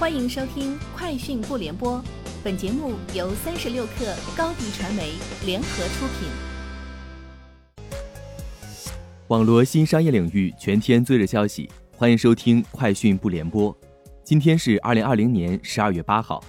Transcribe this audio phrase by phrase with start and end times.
[0.00, 1.98] 欢迎收听《快讯不联播》，
[2.42, 5.12] 本节目由三十六克高低传媒
[5.44, 6.26] 联合出品。
[9.28, 13.70] 网络新商业领域全天最热消息，欢迎收听《快讯不联播》。
[14.24, 16.42] 今天是二零二零年十二月八号。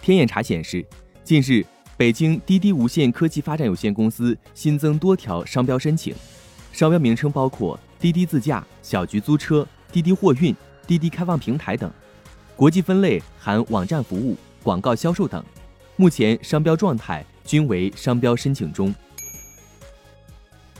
[0.00, 0.86] 天眼查显示，
[1.24, 6.14] 近日北京滴滴无线科技发展有限公司新增多条商标申请，
[6.72, 10.54] 商标名称包括滴滴自驾、小桔租车、滴滴货运。
[10.86, 11.90] 滴滴开放平台等，
[12.54, 15.44] 国际分类含网站服务、广告销售等。
[15.96, 18.94] 目前商标状态均为商标申请中。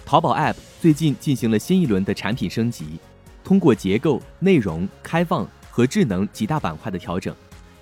[0.04, 3.00] 淘宝 App 最近进行了新一轮的产品升级，
[3.42, 7.34] 通过结构、内容、开放和智能几大板块的调整。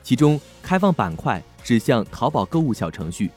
[0.02, 3.30] 其中，开放板块指向淘宝购物小程序，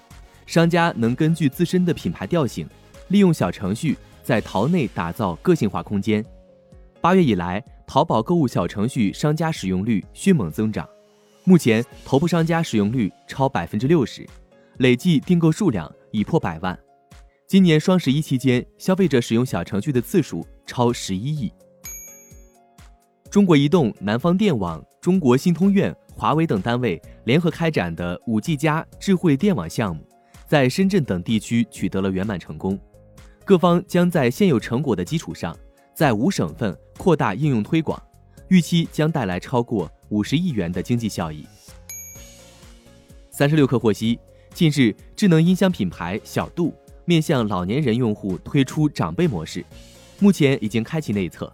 [0.45, 2.67] 商家能根据自身的品牌调性，
[3.09, 6.23] 利用小程序在淘内打造个性化空间。
[7.01, 10.87] 八月以来，淘宝购物小程序商家使用率迅猛增长，
[11.45, 14.27] 目前头部商家使用率超百分之六十，
[14.79, 16.77] 累计订购数量已破百万。
[17.47, 21.49] 今年双十一期间，消费者使用小程序的次数超十一亿。
[23.31, 30.05] 中国移动、南方电网、中国信通院、华为等单位联合开展的五 G 加智慧电网项目，
[30.45, 32.77] 在深圳等地区取得了圆满成功。
[33.45, 35.57] 各方将在现有成果的基础上。
[35.95, 38.01] 在五省份扩大应用推广，
[38.49, 41.45] 预期将带来超过五十亿元的经济效益。
[43.31, 44.19] 三十六氪获悉，
[44.53, 46.73] 近日智能音箱品牌小度
[47.05, 49.63] 面向老年人用户推出长辈模式，
[50.19, 51.49] 目前已经开启内测，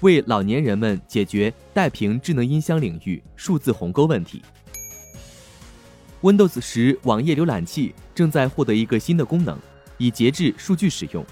[0.00, 4.42] 为老年人们解决带屏智能音箱领域数字鸿沟问题。
[6.20, 9.58] Windows 十网页浏览器正在获得一个新的功能，
[9.98, 11.24] 以节制数据使用。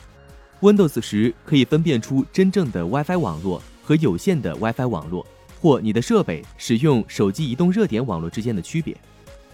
[0.62, 5.27] Windows 十可以分辨出真正的 WiFi 网络和有线的 WiFi 网络，
[5.60, 8.96] 或你的设备使用手机移动热点网络之间的区别。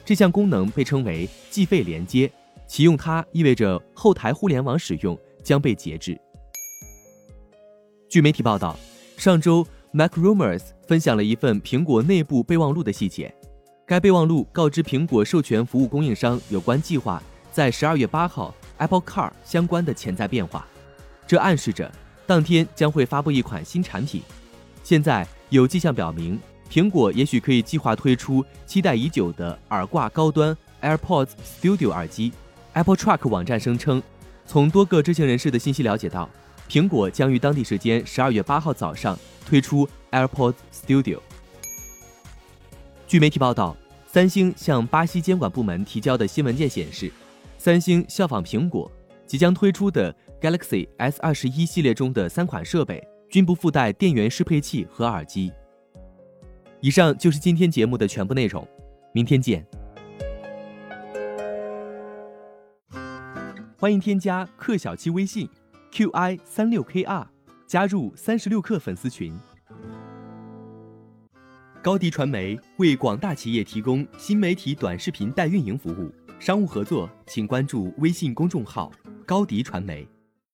[0.05, 2.31] 这项功能被称为计费连接，
[2.67, 6.19] 启用它意味着后台互联网使用将被节制。
[8.07, 8.79] 据媒体报道，
[9.17, 13.35] 上周 MacRumors 分享了一份苹果内部备忘录的细节。
[13.87, 20.69] 该备忘录告知苹果授权服务供应商有关计划在十二月八号 Apple Car 相关的潜在变化。
[21.29, 21.93] 这暗示着
[22.27, 24.23] 当天将会发布一款新产品。
[24.83, 26.41] 现在有迹象表明，
[26.71, 32.33] 苹果也许可以计划推出期待已久的耳挂高端 AirPods Studio 耳机。
[32.73, 34.03] Apple Truck 网站声称，
[34.47, 36.29] 从多个知情人士的信息了解到，
[36.69, 41.19] 苹果将于当地时间十二月八号早上推出 AirPods Studio。
[43.07, 47.13] 据媒体报道，三星向巴西监管部门提交的新文件显示，
[47.59, 48.91] 三星效仿苹果。
[49.29, 55.53] 即将推出的 Galaxy S 二十一系列中的三款设备均不附带电源适配器和耳机。
[56.81, 58.67] 以上就是今天节目的全部内容，
[59.13, 59.67] 明天见。
[63.77, 65.47] 欢迎添加克小七微信
[65.93, 67.27] qi 三六 kr
[67.67, 69.39] 加入三十六氪粉丝群。
[71.83, 78.91] 高迪传媒为广大企业提供新媒体短视频代运营服务，商务合作请关注微信公众号。
[79.29, 80.09] 高迪传媒。